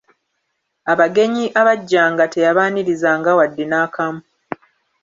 Abagenyi 0.91 1.45
abajjanga 1.61 2.23
teyabaanirizanga 2.33 3.29
wadde 3.37 3.63
n'akamu. 3.67 4.21